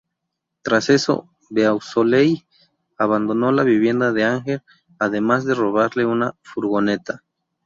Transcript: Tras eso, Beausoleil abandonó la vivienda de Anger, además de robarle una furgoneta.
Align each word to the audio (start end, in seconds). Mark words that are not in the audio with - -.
Tras 0.63 0.89
eso, 0.89 1.29
Beausoleil 1.51 2.43
abandonó 2.97 3.51
la 3.51 3.61
vivienda 3.61 4.11
de 4.11 4.23
Anger, 4.23 4.63
además 4.97 5.45
de 5.45 5.53
robarle 5.53 6.07
una 6.07 6.35
furgoneta. 6.41 7.21